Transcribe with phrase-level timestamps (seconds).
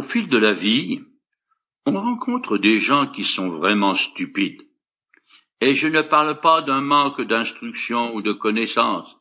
[0.00, 1.02] Au fil de la vie,
[1.84, 4.62] on rencontre des gens qui sont vraiment stupides.
[5.60, 9.14] Et je ne parle pas d'un manque d'instruction ou de connaissances,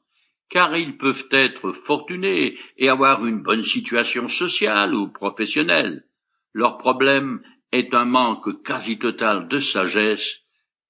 [0.50, 6.06] car ils peuvent être fortunés et avoir une bonne situation sociale ou professionnelle.
[6.54, 7.42] Leur problème
[7.74, 10.38] est un manque quasi total de sagesse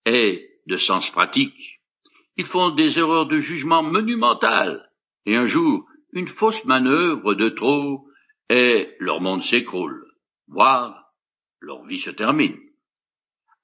[0.06, 1.82] et de sens pratique.
[2.38, 4.88] Ils font des erreurs de jugement monumentales,
[5.26, 8.06] et un jour, une fausse manœuvre de trop,
[8.50, 10.06] et leur monde s'écroule,
[10.48, 11.14] voire
[11.62, 12.58] leur vie se termine.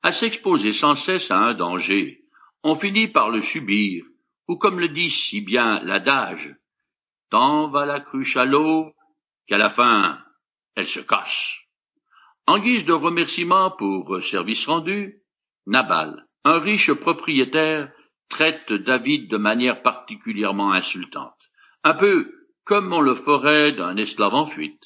[0.03, 2.21] À s'exposer sans cesse à un danger,
[2.63, 4.05] on finit par le subir,
[4.47, 6.55] ou comme le dit si bien l'adage,
[7.31, 8.93] tant va la cruche à l'eau
[9.47, 10.19] qu'à la fin
[10.75, 11.57] elle se casse.
[12.47, 15.23] En guise de remerciement pour service rendu,
[15.65, 17.91] Nabal, un riche propriétaire,
[18.29, 21.39] traite David de manière particulièrement insultante,
[21.83, 22.34] un peu
[22.65, 24.81] comme on le ferait d'un esclave en fuite.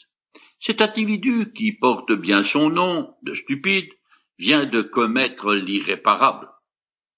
[0.60, 3.90] Cet individu, qui porte bien son nom de stupide,
[4.38, 6.50] vient de commettre l'irréparable.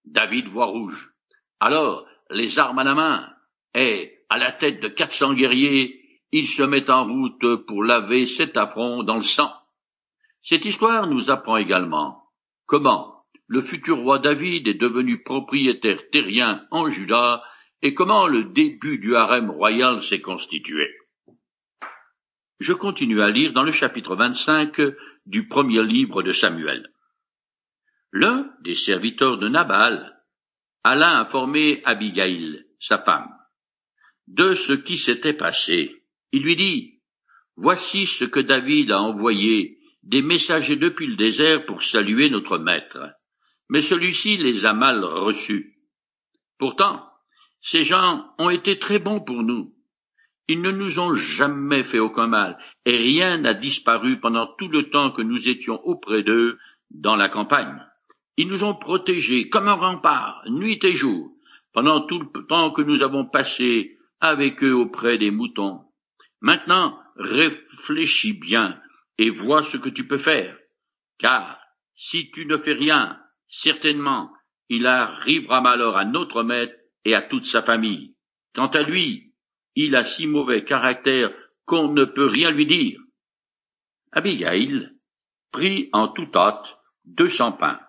[0.06, 1.12] David voit rouge.
[1.60, 3.30] Alors, les armes à la main,
[3.74, 6.00] et, à la tête de quatre cents guerriers,
[6.32, 9.52] il se met en route pour laver cet affront dans le sang.
[10.44, 12.24] Cette histoire nous apprend également
[12.66, 17.44] comment le futur roi David est devenu propriétaire terrien en Juda
[17.82, 20.88] et comment le début du harem royal s'est constitué?
[22.60, 24.80] Je continue à lire dans le chapitre 25
[25.26, 26.92] du premier livre de Samuel.
[28.12, 30.22] L'un des serviteurs de Nabal
[30.84, 33.30] alla informer Abigail, sa femme,
[34.28, 36.04] de ce qui s'était passé.
[36.32, 37.02] Il lui dit,
[37.56, 43.14] Voici ce que David a envoyé des messagers depuis le désert pour saluer notre maître.
[43.70, 45.78] Mais celui-ci les a mal reçus.
[46.58, 47.11] Pourtant,
[47.62, 49.74] ces gens ont été très bons pour nous.
[50.48, 54.90] Ils ne nous ont jamais fait aucun mal, et rien n'a disparu pendant tout le
[54.90, 56.58] temps que nous étions auprès d'eux
[56.90, 57.82] dans la campagne.
[58.38, 61.32] Ils nous ont protégés comme un rempart, nuit et jour,
[61.74, 65.82] pendant tout le temps que nous avons passé avec eux auprès des moutons.
[66.42, 68.80] Maintenant, réfléchis bien
[69.18, 70.58] et vois ce que tu peux faire.
[71.20, 71.60] Car
[71.96, 74.32] si tu ne fais rien, certainement
[74.70, 76.74] il arrivera malheur à notre maître
[77.06, 78.16] et à toute sa famille.
[78.54, 79.34] Quant à lui,
[79.76, 81.34] il a si mauvais caractère
[81.66, 83.00] qu'on ne peut rien lui dire.
[84.12, 84.90] Abigail
[85.52, 87.80] prit en tout hâte deux cents pains,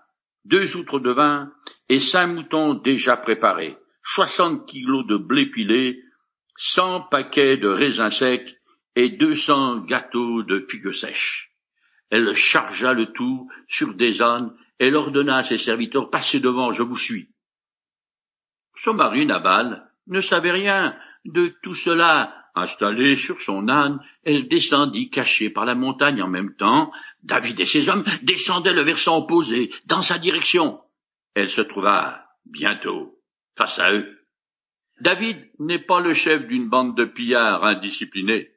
[0.45, 1.53] deux outres de vin
[1.89, 6.03] et cinq moutons déjà préparés, soixante kilos de blé pilé,
[6.56, 8.56] cent paquets de raisins secs
[8.95, 11.51] et deux cents gâteaux de figues sèches.
[12.11, 16.83] Elle chargea le tout sur des ânes et ordonna à ses serviteurs Passez devant, je
[16.83, 17.31] vous suis.
[18.75, 22.38] Son mari Nabal ne savait rien de tout cela.
[22.55, 26.93] Installée sur son âne, elle descendit cachée par la montagne en même temps.
[27.22, 30.78] David et ses hommes descendaient le versant opposé, dans sa direction.
[31.34, 33.19] Elle se trouva bientôt
[33.56, 34.19] face à eux.
[35.00, 38.53] David n'est pas le chef d'une bande de pillards indisciplinés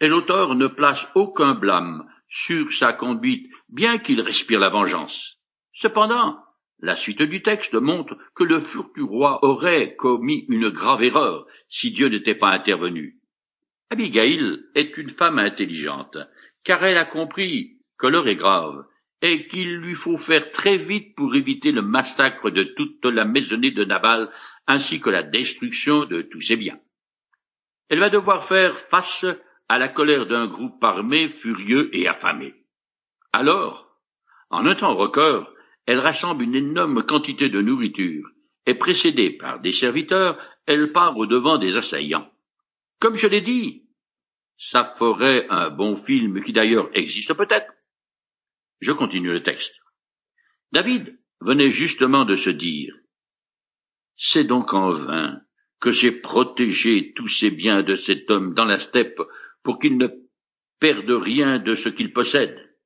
[0.00, 5.36] et l'auteur ne place aucun blâme sur sa conduite, bien qu'il respire la vengeance.
[5.74, 6.38] Cependant,
[6.82, 11.90] la suite du texte montre que le futur roi aurait commis une grave erreur si
[11.90, 13.16] Dieu n'était pas intervenu.
[13.90, 16.16] Abigail est une femme intelligente,
[16.64, 18.84] car elle a compris que l'heure est grave
[19.22, 23.72] et qu'il lui faut faire très vite pour éviter le massacre de toute la maisonnée
[23.72, 24.30] de Nabal
[24.66, 26.78] ainsi que la destruction de tous ses biens.
[27.88, 29.26] Elle va devoir faire face
[29.68, 32.54] à la colère d'un groupe armé, furieux et affamé.
[33.32, 33.96] Alors,
[34.48, 35.52] en un temps record,
[35.86, 38.28] elle rassemble une énorme quantité de nourriture,
[38.66, 42.30] et précédée par des serviteurs, elle part au devant des assaillants.
[43.00, 43.84] Comme je l'ai dit,
[44.58, 47.72] ça ferait un bon film qui d'ailleurs existe peut-être.
[48.80, 49.74] Je continue le texte.
[50.72, 52.94] David venait justement de se dire
[54.16, 55.40] C'est donc en vain
[55.80, 59.20] que j'ai protégé tous ces biens de cet homme dans la steppe
[59.62, 60.08] pour qu'il ne
[60.78, 62.76] perde rien de ce qu'il possède.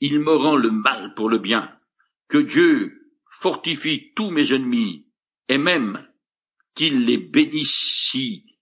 [0.00, 1.72] Il me rend le mal pour le bien.
[2.28, 2.92] Que Dieu
[3.40, 5.06] fortifie tous mes ennemis,
[5.48, 6.06] et même
[6.74, 8.16] qu'il les bénisse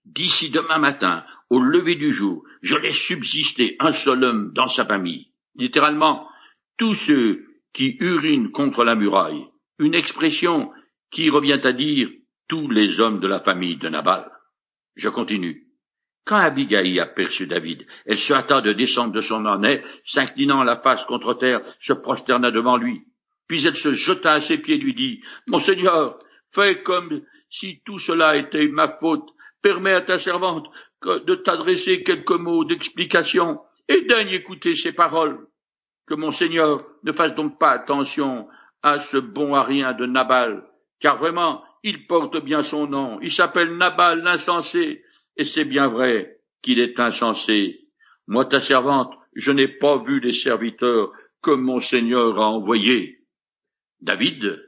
[0.05, 4.85] d'ici demain matin, au lever du jour, je laisse subsister un seul homme dans sa
[4.85, 5.31] famille.
[5.55, 6.27] Littéralement,
[6.77, 9.45] tous ceux qui urinent contre la muraille,
[9.79, 10.71] une expression
[11.11, 12.09] qui revient à dire
[12.47, 14.31] tous les hommes de la famille de Nabal.
[14.95, 15.67] Je continue.
[16.25, 21.05] Quand Abigail aperçut David, elle se hâta de descendre de son âne s'inclinant la face
[21.05, 23.03] contre terre, se prosterna devant lui.
[23.47, 26.19] Puis elle se jeta à ses pieds et lui dit, Mon Seigneur,
[26.51, 29.29] fais comme si tout cela était ma faute.
[29.61, 30.67] Permets à ta servante
[31.03, 35.47] de t'adresser quelques mots d'explication et daigne écouter ces paroles.
[36.07, 38.47] Que mon Seigneur ne fasse donc pas attention
[38.83, 40.63] à ce bon à rien de Nabal,
[40.99, 43.19] car vraiment, il porte bien son nom.
[43.21, 45.03] Il s'appelle Nabal l'insensé,
[45.37, 47.87] et c'est bien vrai qu'il est insensé.
[48.27, 53.24] Moi, ta servante, je n'ai pas vu les serviteurs que mon Seigneur a envoyés.
[54.05, 54.63] David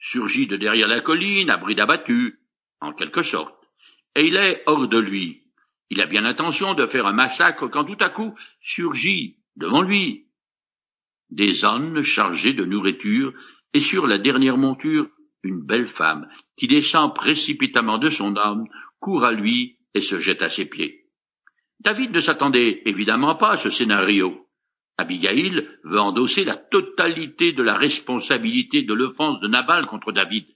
[0.00, 2.40] surgit de derrière la colline, à bride abattu,
[2.80, 3.54] en quelque sorte,
[4.16, 5.44] et il est hors de lui.
[5.90, 10.26] Il a bien l'intention de faire un massacre quand tout à coup surgit devant lui
[11.30, 13.32] des ânes chargés de nourriture
[13.72, 15.08] et sur la dernière monture
[15.44, 18.64] une belle femme qui descend précipitamment de son âme,
[18.98, 21.06] court à lui et se jette à ses pieds.
[21.78, 24.49] David ne s'attendait évidemment pas à ce scénario.
[25.00, 30.46] Abigail veut endosser la totalité de la responsabilité de l'offense de Nabal contre David.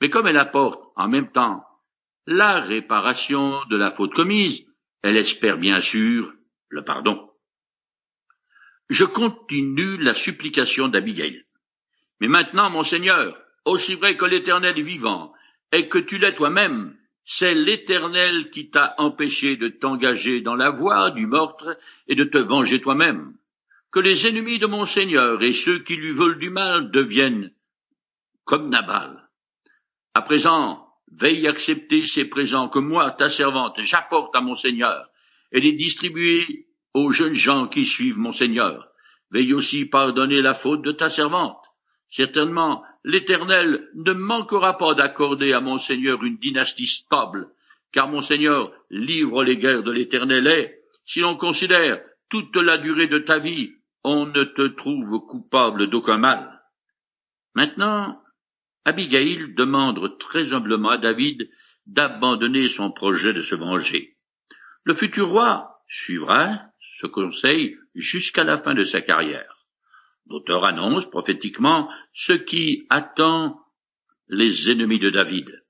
[0.00, 1.64] Mais comme elle apporte en même temps
[2.26, 4.64] la réparation de la faute commise,
[5.02, 6.32] elle espère bien sûr
[6.68, 7.30] le pardon.
[8.88, 11.44] Je continue la supplication d'Abigail.
[12.20, 15.32] Mais maintenant, mon Seigneur, aussi vrai que l'Éternel est vivant,
[15.72, 21.10] et que tu l'es toi-même, c'est l'Éternel qui t'a empêché de t'engager dans la voie
[21.10, 23.34] du meurtre et de te venger toi-même.
[23.92, 27.52] Que les ennemis de mon Seigneur et ceux qui lui veulent du mal deviennent
[28.44, 29.28] comme Nabal.
[30.14, 35.10] À présent, veille accepter ces présents que moi, ta servante, j'apporte à mon Seigneur,
[35.52, 38.88] et les distribuer aux jeunes gens qui suivent mon Seigneur.
[39.30, 41.60] Veille aussi pardonner la faute de ta servante.
[42.10, 47.50] Certainement, l'Éternel ne manquera pas d'accorder à mon Seigneur une dynastie stable,
[47.92, 52.00] car mon Seigneur livre les guerres de l'Éternel et, si l'on considère
[52.30, 56.62] toute la durée de ta vie, on ne te trouve coupable d'aucun mal.
[57.54, 58.20] Maintenant,
[58.84, 61.48] Abigail demande très humblement à David
[61.86, 64.16] d'abandonner son projet de se venger.
[64.84, 66.60] Le futur roi suivra
[67.00, 69.66] ce conseil jusqu'à la fin de sa carrière.
[70.28, 73.60] L'auteur annonce prophétiquement ce qui attend
[74.28, 75.62] les ennemis de David.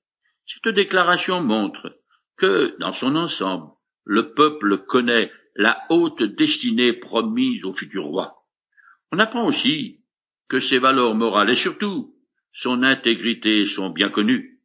[0.45, 1.99] Cette déclaration montre
[2.37, 3.71] que, dans son ensemble,
[4.03, 8.43] le peuple connaît la haute destinée promise au futur roi.
[9.11, 10.01] On apprend aussi
[10.47, 12.15] que ses valeurs morales et surtout
[12.51, 14.59] son intégrité sont bien connues.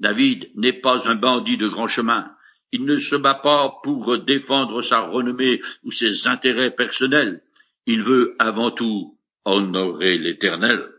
[0.00, 2.34] David n'est pas un bandit de grand chemin.
[2.72, 7.42] Il ne se bat pas pour défendre sa renommée ou ses intérêts personnels.
[7.86, 10.90] Il veut avant tout honorer l'Éternel.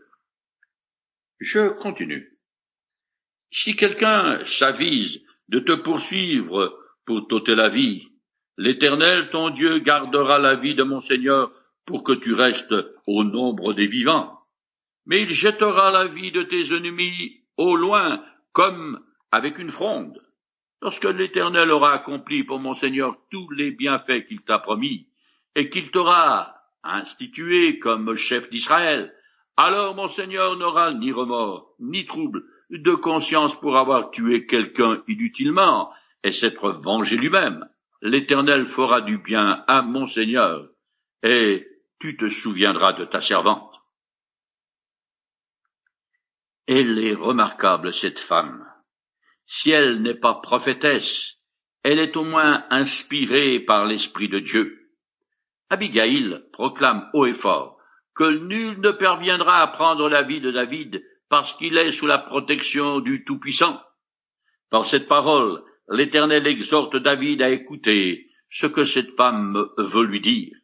[1.38, 2.38] Je continue.
[3.50, 8.08] Si quelqu'un s'avise de te poursuivre pour t'ôter la vie,
[8.56, 11.52] l'Éternel ton Dieu gardera la vie de mon Seigneur
[11.84, 12.74] pour que tu restes
[13.06, 14.36] au nombre des vivants
[15.06, 18.22] mais il jettera la vie de tes ennemis au loin,
[18.52, 19.00] comme
[19.30, 20.20] avec une fronde.
[20.82, 25.08] Lorsque l'Éternel aura accompli pour mon Seigneur tous les bienfaits qu'il t'a promis,
[25.54, 29.14] et qu'il t'aura institué comme chef d'Israël,
[29.56, 35.90] alors mon Seigneur n'aura ni remords, ni trouble de conscience pour avoir tué quelqu'un inutilement,
[36.24, 37.64] et s'être vengé lui-même.
[38.02, 40.68] L'Éternel fera du bien à mon Seigneur,
[41.22, 41.66] et
[42.00, 43.72] tu te souviendras de ta servante.
[46.66, 48.66] Elle est remarquable, cette femme.
[49.46, 51.36] Si elle n'est pas prophétesse,
[51.82, 54.90] elle est au moins inspirée par l'Esprit de Dieu.
[55.70, 57.76] Abigail proclame haut et fort
[58.14, 62.18] que nul ne parviendra à prendre la vie de David parce qu'il est sous la
[62.18, 63.80] protection du Tout-Puissant.
[64.70, 70.56] Par cette parole, l'Éternel exhorte David à écouter ce que cette femme veut lui dire.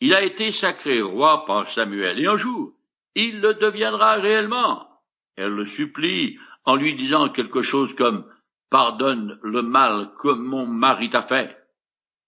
[0.00, 2.74] Il a été sacré roi par Samuel, et un jour,
[3.14, 4.86] il le deviendra réellement.
[5.36, 8.30] Elle le supplie en lui disant quelque chose comme
[8.70, 11.56] Pardonne le mal que mon mari t'a fait.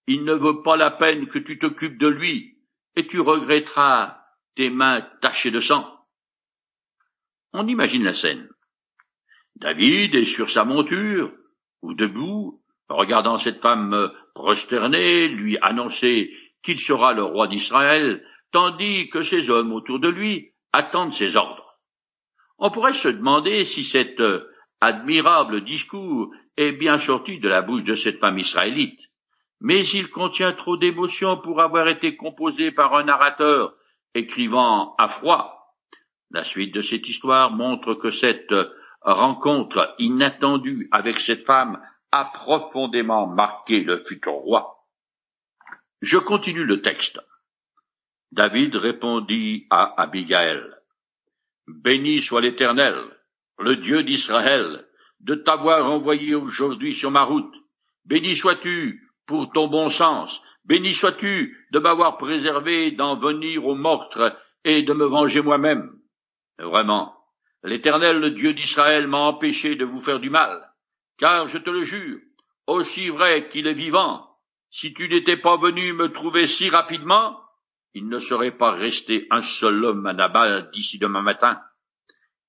[0.07, 2.57] Il ne vaut pas la peine que tu t'occupes de lui,
[2.97, 4.19] et tu regretteras
[4.57, 5.87] tes mains tachées de sang.
[7.53, 8.49] On imagine la scène.
[9.57, 11.33] David est sur sa monture,
[11.83, 16.31] ou debout, regardant cette femme prosternée, lui annoncer
[16.63, 21.79] qu'il sera le roi d'Israël, tandis que ses hommes autour de lui attendent ses ordres.
[22.59, 24.47] On pourrait se demander si cet euh,
[24.81, 29.01] admirable discours est bien sorti de la bouche de cette femme israélite,
[29.61, 33.75] mais il contient trop d'émotions pour avoir été composé par un narrateur
[34.15, 35.75] écrivant à froid.
[36.31, 38.69] La suite de cette histoire montre que cette euh,
[39.03, 41.81] rencontre inattendue avec cette femme
[42.13, 44.87] a profondément marqué le futur roi.
[46.01, 47.21] Je continue le texte.
[48.33, 50.63] David répondit à Abigail.
[51.67, 52.97] Béni soit l'Éternel,
[53.59, 54.87] le Dieu d'Israël,
[55.21, 57.55] de t'avoir envoyé aujourd'hui sur ma route.
[58.05, 64.37] Béni sois-tu pour ton bon sens, Béni sois-tu de m'avoir préservé d'en venir au meurtre
[64.65, 65.91] et de me venger moi-même.
[66.59, 67.15] Vraiment,
[67.63, 70.71] l'Éternel, le Dieu d'Israël, m'a empêché de vous faire du mal,
[71.19, 72.21] car je te le jure,
[72.67, 74.31] aussi vrai qu'il est vivant,
[74.71, 77.41] si tu n'étais pas venu me trouver si rapidement,
[77.95, 81.61] il ne serait pas resté un seul homme à Nabal d'ici demain matin.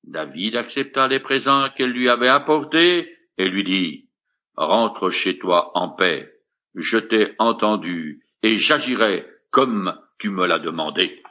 [0.04, 4.10] David accepta les présents qu'elle lui avait apportés et lui dit,
[4.56, 6.32] Rentre chez toi en paix,
[6.76, 11.22] je t'ai entendu et j'agirai comme tu me l'as demandé.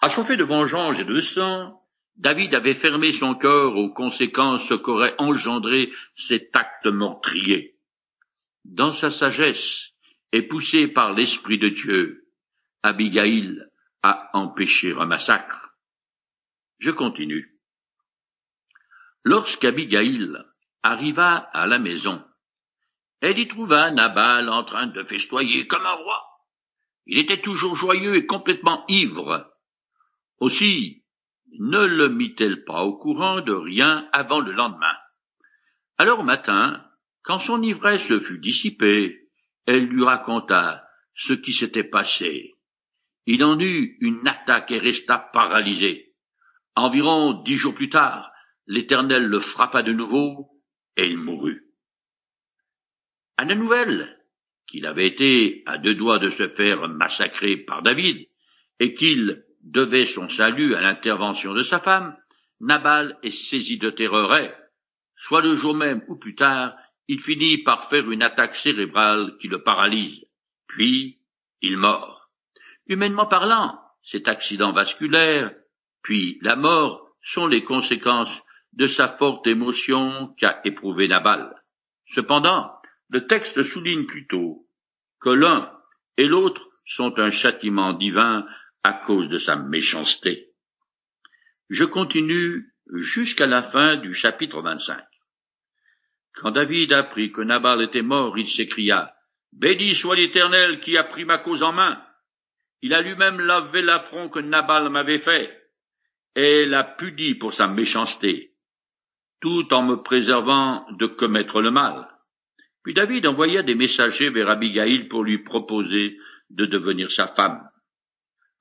[0.00, 1.80] Achauffé de vengeance et de sang,
[2.16, 7.76] David avait fermé son cœur aux conséquences qu'aurait engendré cet acte meurtrier.
[8.64, 9.94] Dans sa sagesse,
[10.32, 12.28] et poussé par l'Esprit de Dieu,
[12.82, 13.62] Abigail
[14.02, 15.76] a empêché un massacre.
[16.80, 17.56] Je continue.
[19.22, 20.36] Lorsqu'Abigail
[20.82, 22.20] arriva à la maison,
[23.20, 26.22] elle y trouva Nabal en train de festoyer comme un roi.
[27.06, 29.50] Il était toujours joyeux et complètement ivre.
[30.40, 31.03] Aussi,
[31.58, 34.96] ne le mit-elle pas au courant de rien avant le lendemain?
[35.98, 36.84] Alors matin,
[37.22, 39.28] quand son ivresse fut dissipée,
[39.66, 40.84] elle lui raconta
[41.14, 42.54] ce qui s'était passé.
[43.26, 46.14] Il en eut une attaque et resta paralysé.
[46.76, 48.30] Environ dix jours plus tard,
[48.66, 50.50] l'Éternel le frappa de nouveau,
[50.96, 51.62] et il mourut.
[53.36, 54.20] À la nouvelle
[54.66, 58.28] qu'il avait été à deux doigts de se faire massacrer par David,
[58.80, 62.16] et qu'il devait son salut à l'intervention de sa femme,
[62.60, 64.30] Nabal est saisi de terreur
[65.16, 66.74] soit le jour même ou plus tard,
[67.08, 70.24] il finit par faire une attaque cérébrale qui le paralyse.
[70.66, 71.18] Puis,
[71.60, 72.30] il mord.
[72.86, 75.54] Humainement parlant, cet accident vasculaire,
[76.02, 78.42] puis la mort, sont les conséquences
[78.74, 81.54] de sa forte émotion qu'a éprouvé Nabal.
[82.06, 82.70] Cependant,
[83.08, 84.66] le texte souligne plutôt
[85.20, 85.72] que l'un
[86.18, 88.44] et l'autre sont un châtiment divin
[88.84, 90.50] à cause de sa méchanceté.
[91.70, 95.02] Je continue jusqu'à la fin du chapitre 25.
[96.34, 99.14] Quand David apprit que Nabal était mort, il s'écria,
[99.52, 102.04] Béni soit l'Éternel qui a pris ma cause en main.
[102.82, 105.56] Il a lui-même lavé l'affront que Nabal m'avait fait,
[106.34, 108.52] et l'a puni pour sa méchanceté,
[109.40, 112.06] tout en me préservant de commettre le mal.
[112.82, 116.18] Puis David envoya des messagers vers Abigail pour lui proposer
[116.50, 117.66] de devenir sa femme.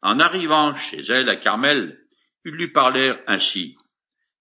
[0.04, 1.98] En arrivant chez elle à Carmel,
[2.44, 3.78] ils lui parlèrent ainsi.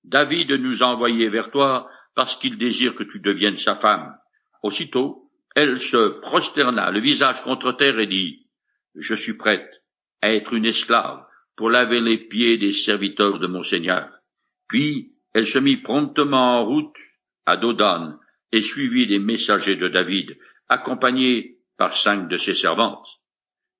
[0.03, 4.19] David nous a envoyés vers toi parce qu'il désire que tu deviennes sa femme.
[4.65, 8.49] Aussitôt, elle se prosterna le visage contre terre et dit,
[8.97, 9.71] Je suis prête
[10.21, 11.25] à être une esclave
[11.57, 14.11] pour laver les pieds des serviteurs de mon Seigneur.
[14.69, 16.97] Puis elle se mit promptement en route
[17.47, 18.19] à Dodan
[18.51, 20.37] et suivit les messagers de David,
[20.69, 23.07] accompagnés par cinq de ses servantes.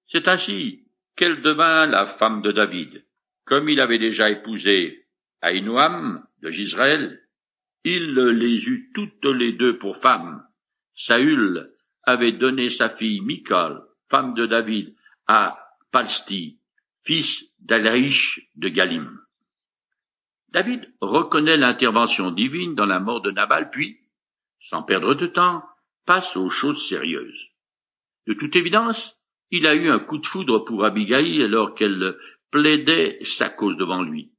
[0.07, 0.82] C'est ainsi
[1.17, 3.05] qu'elle devint la femme de David?
[3.45, 5.07] Comme il avait déjà épousé
[5.41, 7.21] Aïnoam de Gisraël,
[7.85, 10.47] il les eut toutes les deux pour femmes.
[10.95, 11.71] Saül
[12.05, 14.95] avait donné sa fille Michal, femme de David,
[15.27, 15.59] à
[15.91, 16.59] Palsti,
[17.05, 19.19] fils d'Alaïch de Galim.
[20.51, 23.99] David reconnaît l'intervention divine dans la mort de Nabal, puis,
[24.69, 25.65] sans perdre de temps,
[26.07, 27.49] passe aux choses sérieuses.
[28.27, 29.17] De toute évidence,
[29.53, 32.17] il a eu un coup de foudre pour Abigail alors qu'elle
[32.51, 34.33] plaidait sa cause devant lui.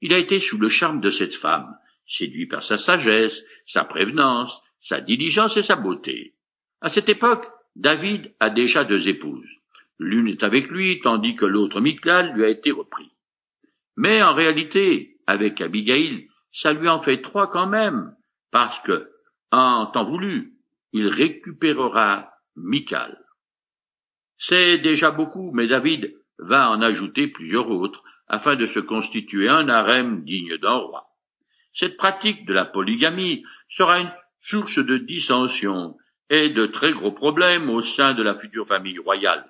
[0.00, 1.76] Il a été sous le charme de cette femme,
[2.06, 6.34] séduit par sa sagesse, sa prévenance, sa diligence et sa beauté.
[6.80, 9.50] À cette époque, David a déjà deux épouses.
[9.98, 13.10] L'une est avec lui, tandis que l'autre, Michal, lui a été repris.
[13.96, 18.14] Mais en réalité, avec Abigail, ça lui en fait trois quand même,
[18.52, 19.10] parce que,
[19.50, 20.52] en temps voulu,
[20.92, 23.21] il récupérera Michal.
[24.42, 29.68] C'est déjà beaucoup, mais David va en ajouter plusieurs autres, afin de se constituer un
[29.68, 31.06] harem digne d'un roi.
[31.74, 35.96] Cette pratique de la polygamie sera une source de dissension
[36.28, 39.44] et de très gros problèmes au sein de la future famille royale.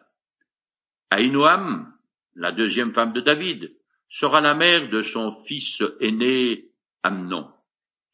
[1.10, 1.90] Aïnoam,
[2.34, 3.72] la deuxième femme de David,
[4.10, 6.66] sera la mère de son fils aîné
[7.02, 7.48] Amnon,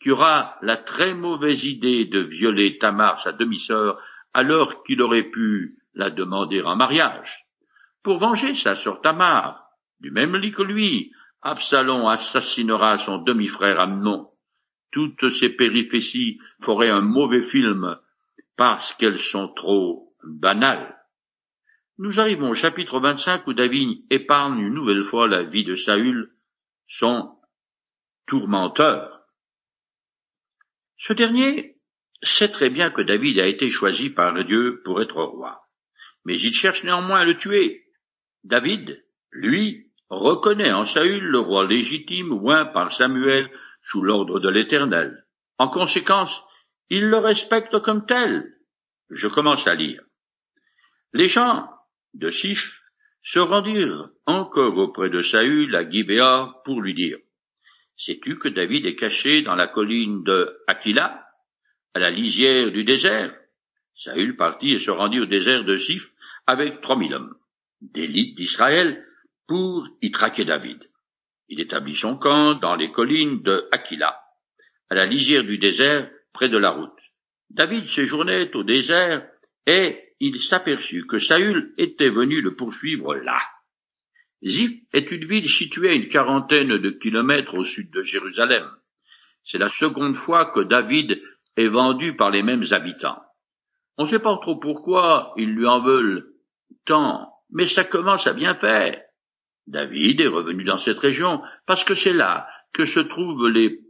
[0.01, 4.01] qui aura la très mauvaise idée de violer Tamar, sa demi-sœur,
[4.33, 7.45] alors qu'il aurait pu la demander en mariage.
[8.03, 9.69] Pour venger sa sœur Tamar,
[10.01, 11.13] du même lit que lui,
[11.43, 14.31] Absalom assassinera son demi-frère Amnon.
[14.91, 17.99] Toutes ces péripéties feraient un mauvais film
[18.57, 20.97] parce qu'elles sont trop banales.
[21.99, 26.33] Nous arrivons au chapitre 25 où David épargne une nouvelle fois la vie de Saül,
[26.87, 27.37] son
[28.27, 29.23] tourmenteur.
[30.97, 31.77] Ce dernier
[32.23, 35.68] sait très bien que David a été choisi par Dieu pour être roi.
[36.29, 37.87] Mais il cherche néanmoins à le tuer.
[38.45, 43.51] David, lui, reconnaît en Saül le roi légitime oint par Samuel
[43.83, 45.25] sous l'ordre de l'Éternel.
[45.57, 46.39] En conséquence,
[46.91, 48.45] il le respecte comme tel.
[49.09, 50.03] Je commence à lire.
[51.15, 51.67] Les gens
[52.13, 52.79] de Sif
[53.23, 57.17] se rendirent encore auprès de Saül à Gibéa pour lui dire
[57.97, 61.25] Sais-tu que David est caché dans la colline de Aquila,
[61.95, 63.35] à la lisière du désert?
[63.97, 66.13] Saül partit et se rendit au désert de Sif
[66.49, 67.37] avec trois mille hommes,
[67.83, 69.05] d'élite d'Israël,
[69.47, 70.83] pour y traquer David.
[71.49, 74.19] Il établit son camp dans les collines de Aquila,
[74.89, 76.99] à la lisière du désert, près de la route.
[77.51, 79.29] David séjournait au désert
[79.67, 83.41] et il s'aperçut que Saül était venu le poursuivre là.
[84.43, 88.67] Ziph est une ville située à une quarantaine de kilomètres au sud de Jérusalem.
[89.45, 91.21] C'est la seconde fois que David
[91.57, 93.21] est vendu par les mêmes habitants.
[93.99, 96.38] On ne sait pas trop pourquoi ils lui en veulent
[97.51, 99.01] mais ça commence à bien faire.
[99.67, 103.81] David est revenu dans cette région parce que c'est là que se trouvent les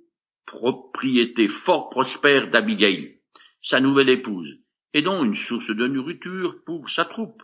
[0.47, 3.21] propriétés fort prospères d'Abigail,
[3.63, 4.59] sa nouvelle épouse,
[4.95, 7.43] et dont une source de nourriture pour sa troupe.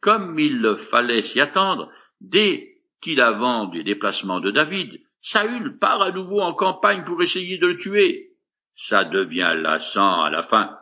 [0.00, 6.02] Comme il fallait s'y attendre, dès qu'il a vendu les déplacements de David, Saül part
[6.02, 8.36] à nouveau en campagne pour essayer de le tuer.
[8.76, 10.78] Ça devient lassant à la fin.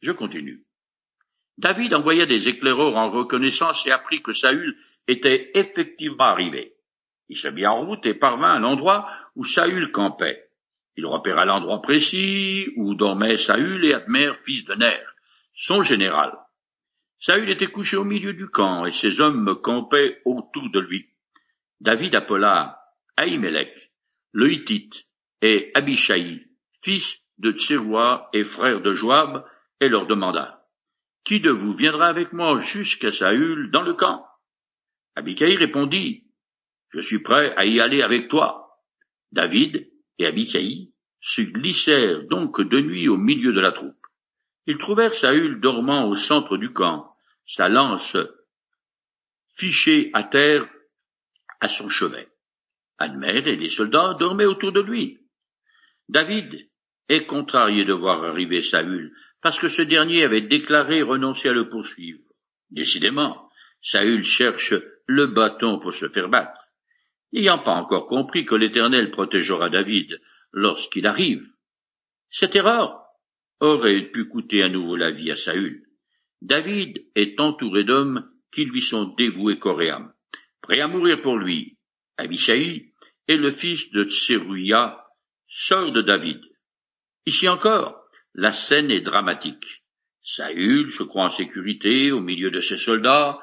[0.00, 0.64] Je continue.
[1.58, 6.72] David envoya des éclaireurs en reconnaissance et apprit que Saül était effectivement arrivé.
[7.28, 10.48] Il se mit en route et parvint à l'endroit où Saül campait.
[10.96, 15.00] Il repéra l'endroit précis où dormait Saül et Admer, fils de Ner,
[15.54, 16.32] son général.
[17.20, 21.06] Saül était couché au milieu du camp et ses hommes campaient autour de lui.
[21.80, 22.80] David appela
[23.16, 23.92] Ahimelech,
[24.32, 25.06] le Hittite,
[25.40, 26.46] et Abishai,
[26.82, 29.44] fils de Tseroua et frère de Joab,
[29.80, 30.61] et leur demanda,
[31.24, 34.26] Qui de vous viendra avec moi jusqu'à Saül dans le camp?
[35.14, 36.24] Abicaï répondit,
[36.90, 38.80] Je suis prêt à y aller avec toi.
[39.30, 43.96] David et Abicaï se glissèrent donc de nuit au milieu de la troupe.
[44.66, 47.14] Ils trouvèrent Saül dormant au centre du camp,
[47.46, 48.16] sa lance
[49.56, 50.68] fichée à terre
[51.60, 52.28] à son chevet.
[52.98, 55.20] Admer et les soldats dormaient autour de lui.
[56.08, 56.68] David
[57.08, 61.68] est contrarié de voir arriver Saül, parce que ce dernier avait déclaré renoncer à le
[61.68, 62.22] poursuivre.
[62.70, 63.50] Décidément,
[63.82, 64.74] Saül cherche
[65.06, 66.60] le bâton pour se faire battre,
[67.32, 70.20] n'ayant pas encore compris que l'Éternel protégera David
[70.52, 71.44] lorsqu'il arrive.
[72.30, 73.02] Cette erreur
[73.60, 75.82] aurait pu coûter à nouveau la vie à Saül.
[76.40, 79.58] David est entouré d'hommes qui lui sont dévoués
[79.90, 80.12] âme,
[80.60, 81.78] prêts à mourir pour lui.
[82.16, 82.92] Abishai
[83.28, 85.04] est le fils de Tseruia,
[85.48, 86.40] sœur de David.
[87.26, 88.01] Ici encore,
[88.34, 89.82] la scène est dramatique.
[90.24, 93.38] Saül se croit en sécurité au milieu de ses soldats,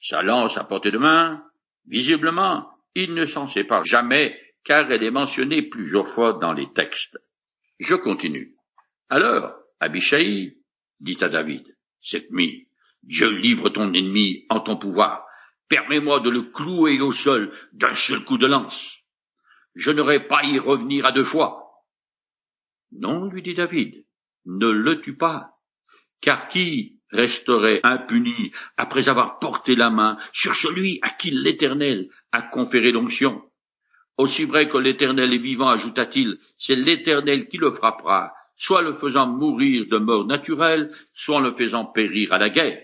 [0.00, 1.42] sa lance à portée de main.
[1.86, 7.18] Visiblement, il ne s'en sépare jamais, car elle est mentionnée plusieurs fois dans les textes.
[7.80, 8.54] Je continue.
[9.08, 10.56] Alors, Abishai
[11.00, 11.64] dit à David,
[12.02, 12.68] cette nuit,
[13.02, 15.26] Dieu livre ton ennemi en ton pouvoir.
[15.68, 18.86] Permets-moi de le clouer au sol d'un seul coup de lance.
[19.74, 21.63] Je n'aurai pas y revenir à deux fois.
[22.92, 24.04] Non, lui dit David,
[24.46, 25.50] ne le tue pas,
[26.20, 32.42] car qui resterait impuni après avoir porté la main sur celui à qui l'Éternel a
[32.42, 33.42] conféré l'onction?
[34.16, 39.26] Aussi vrai que l'Éternel est vivant, ajouta-t-il, c'est l'Éternel qui le frappera, soit le faisant
[39.26, 42.80] mourir de mort naturelle, soit le faisant périr à la guerre.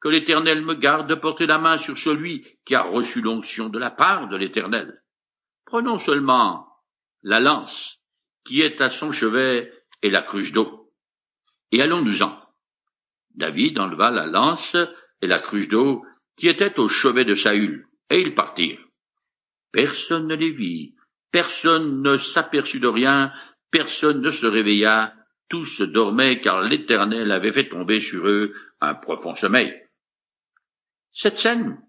[0.00, 3.78] Que l'Éternel me garde de porter la main sur celui qui a reçu l'onction de
[3.78, 5.02] la part de l'Éternel.
[5.66, 6.66] Prenons seulement
[7.22, 8.01] la lance
[8.44, 10.90] qui est à son chevet et la cruche d'eau.
[11.70, 12.38] Et allons-nous-en.
[13.34, 14.76] David enleva la lance
[15.22, 16.04] et la cruche d'eau
[16.36, 18.84] qui étaient au chevet de Saül, et ils partirent.
[19.70, 20.94] Personne ne les vit,
[21.30, 23.32] personne ne s'aperçut de rien,
[23.72, 25.14] Personne ne se réveilla,
[25.48, 29.74] tous dormaient car l'Éternel avait fait tomber sur eux un profond sommeil.
[31.14, 31.82] Cette scène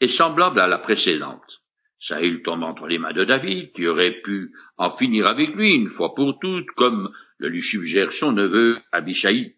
[0.00, 1.59] est semblable à la précédente.
[2.00, 5.90] Saül tombe entre les mains de David, qui aurait pu en finir avec lui une
[5.90, 9.56] fois pour toutes, comme le lui suggère son neveu Abishai.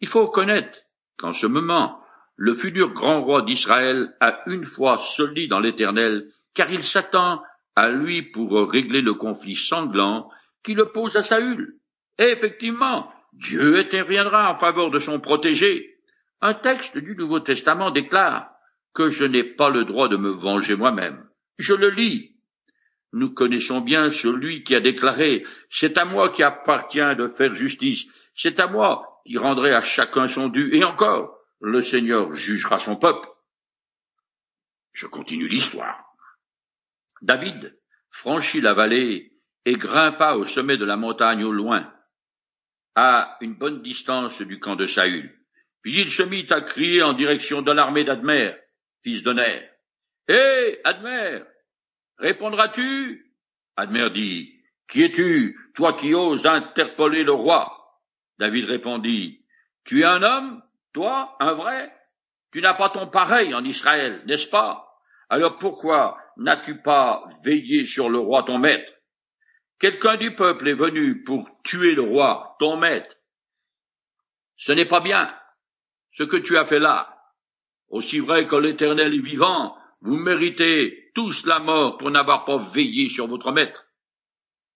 [0.00, 0.78] Il faut reconnaître
[1.18, 2.00] qu'en ce moment,
[2.36, 7.42] le futur grand roi d'Israël a une foi solide dans l'Éternel, car il s'attend
[7.74, 10.30] à lui pour régler le conflit sanglant
[10.62, 11.78] qui le pose à Saül.
[12.18, 15.96] Et effectivement, Dieu interviendra en faveur de son protégé.
[16.40, 18.53] Un texte du Nouveau Testament déclare
[18.94, 21.28] que je n'ai pas le droit de me venger moi-même.
[21.58, 22.34] Je le lis.
[23.12, 28.06] Nous connaissons bien celui qui a déclaré C'est à moi qui appartient de faire justice,
[28.34, 32.96] c'est à moi qui rendrai à chacun son dû, et encore, le Seigneur jugera son
[32.96, 33.28] peuple.
[34.92, 36.04] Je continue l'histoire.
[37.22, 37.76] David
[38.10, 39.32] franchit la vallée
[39.64, 41.90] et grimpa au sommet de la montagne au loin,
[42.94, 45.34] à une bonne distance du camp de Saül.
[45.82, 48.54] Puis il se mit à crier en direction de l'armée d'Admer,
[49.04, 49.70] fils de Ner.
[50.28, 51.42] Hé, Admer,
[52.18, 53.32] répondras-tu?
[53.76, 54.52] Admer dit,
[54.88, 57.70] Qui es-tu, toi qui oses interpeller le roi?
[58.38, 59.44] David répondit,
[59.84, 60.62] Tu es un homme,
[60.92, 61.94] toi, un vrai?
[62.52, 64.88] Tu n'as pas ton pareil en Israël, n'est-ce pas?
[65.28, 68.90] Alors pourquoi n'as-tu pas veillé sur le roi ton maître?
[69.78, 73.14] Quelqu'un du peuple est venu pour tuer le roi, ton maître.
[74.56, 75.34] Ce n'est pas bien
[76.12, 77.13] ce que tu as fait là.
[77.94, 83.08] Aussi vrai que l'Éternel est vivant, vous méritez tous la mort pour n'avoir pas veillé
[83.08, 83.86] sur votre maître,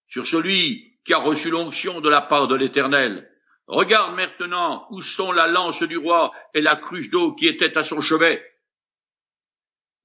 [0.06, 3.28] sur celui qui a reçu l'onction de la part de l'Éternel.
[3.66, 7.82] Regarde maintenant où sont la lance du roi et la cruche d'eau qui était à
[7.82, 8.40] son chevet.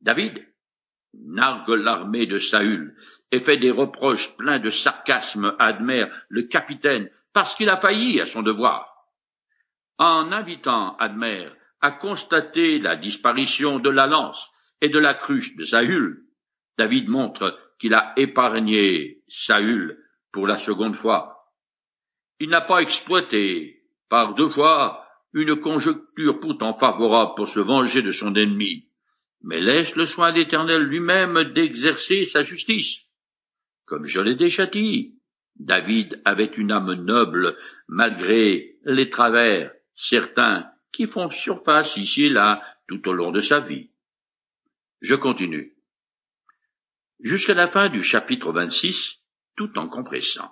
[0.02, 0.47] David
[1.13, 2.97] nargue l'armée de Saül
[3.32, 8.19] et fait des reproches pleins de sarcasme à Admer, le capitaine, parce qu'il a failli
[8.19, 9.06] à son devoir.
[9.99, 11.52] En invitant Admer
[11.84, 16.24] à constater la disparition de la lance et de la cruche de Saül,
[16.78, 19.98] David montre qu'il a épargné Saül
[20.32, 21.52] pour la seconde fois.
[22.39, 28.12] Il n'a pas exploité par deux fois une conjoncture pourtant favorable pour se venger de
[28.12, 28.88] son ennemi,
[29.41, 33.02] mais laisse le soin d'Éternel lui-même d'exercer sa justice.
[33.86, 35.15] Comme je l'ai déjà dit,
[35.58, 37.58] David avait une âme noble
[37.89, 43.60] malgré les travers certains qui font surface ici et là tout au long de sa
[43.60, 43.89] vie.
[45.01, 45.73] Je continue.
[47.19, 49.19] Jusqu'à la fin du chapitre 26,
[49.56, 50.51] tout en compressant.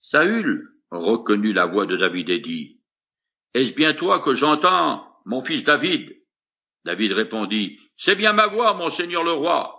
[0.00, 2.80] Saül reconnut la voix de David et dit,
[3.54, 6.16] Est-ce bien toi que j'entends, mon fils David?
[6.84, 9.74] David répondit, C'est bien ma voix, mon seigneur le roi.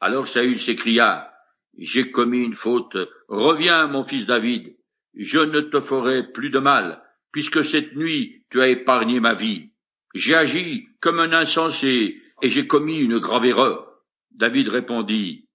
[0.00, 1.32] Alors Saül s'écria,
[1.78, 2.96] J'ai commis une faute,
[3.28, 4.76] reviens, mon fils David,
[5.14, 9.70] je ne te ferai plus de mal, puisque cette nuit tu as épargné ma vie.
[10.14, 13.88] J'ai agi comme un insensé, et j'ai commis une grave erreur.
[14.32, 15.48] David répondit,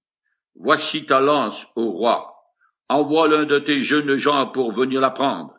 [0.56, 2.34] Voici ta lance, ô roi.
[2.90, 5.54] Envoie l'un de tes jeunes gens pour venir la prendre.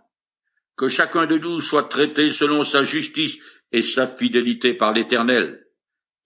[0.77, 3.39] Que chacun de nous soit traité selon sa justice
[3.71, 5.65] et sa fidélité par l'Éternel.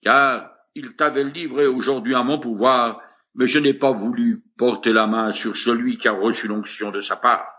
[0.01, 2.99] Car il t'avait livré aujourd'hui à mon pouvoir,
[3.35, 7.01] mais je n'ai pas voulu porter la main sur celui qui a reçu l'onction de
[7.01, 7.52] sa part.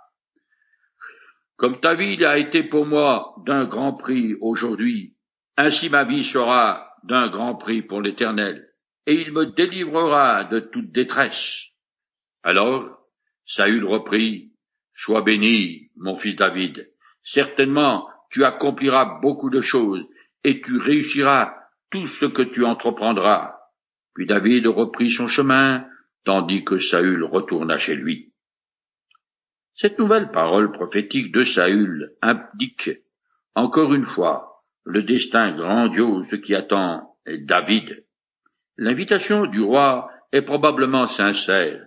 [1.56, 5.14] Comme ta vie a été pour moi d'un grand prix aujourd'hui,
[5.56, 8.68] ainsi ma vie sera d'un grand prix pour l'Éternel,
[9.06, 11.66] et il me délivrera de toute détresse.
[12.42, 12.98] Alors
[13.46, 14.52] Saül reprit,
[14.94, 16.90] Sois béni, mon fils David,
[17.22, 20.04] certainement tu accompliras beaucoup de choses,
[20.42, 21.54] et tu réussiras
[21.90, 23.54] tout ce que tu entreprendras.
[24.14, 25.86] Puis David reprit son chemin,
[26.24, 28.33] tandis que Saül retourna chez lui.
[29.76, 32.90] Cette nouvelle parole prophétique de Saül indique,
[33.56, 38.04] encore une fois, le destin grandiose qui attend David.
[38.76, 41.84] L'invitation du roi est probablement sincère,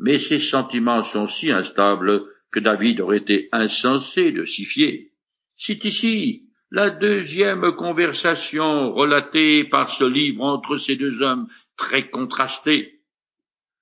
[0.00, 5.12] mais ses sentiments sont si instables que David aurait été insensé de s'y fier.
[5.56, 13.00] C'est ici la deuxième conversation relatée par ce livre entre ces deux hommes très contrastés.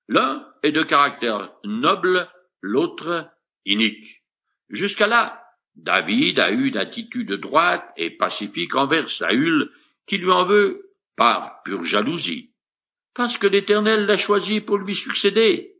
[0.07, 2.27] L'un est de caractère noble,
[2.61, 3.31] l'autre
[4.69, 5.43] Jusqu'à là,
[5.75, 9.71] David a eu d'attitude droite et pacifique envers Saül,
[10.07, 12.51] qui lui en veut par pure jalousie,
[13.13, 15.73] parce que l'Éternel l'a choisi pour lui succéder.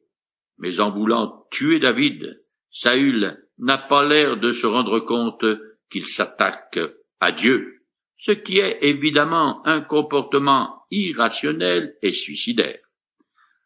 [0.57, 5.45] Mais en voulant tuer David, Saül n'a pas l'air de se rendre compte
[5.89, 6.79] qu'il s'attaque
[7.19, 7.81] à Dieu,
[8.19, 12.79] ce qui est évidemment un comportement irrationnel et suicidaire.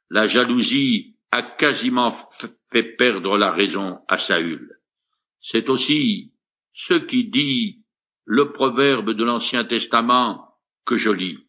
[0.10, 2.30] La jalousie a quasiment
[2.72, 4.78] fait perdre la raison à Saül.
[5.42, 6.34] C'est aussi
[6.74, 7.84] ce qui dit
[8.26, 10.48] le proverbe de l'Ancien Testament
[10.86, 11.40] que je lis.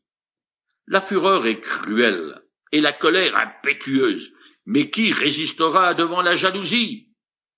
[0.86, 4.32] La fureur est cruelle et la colère impétueuse,
[4.66, 7.08] mais qui résistera devant la jalousie?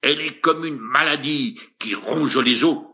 [0.02, 2.84] Elle est comme une maladie qui ronge les os.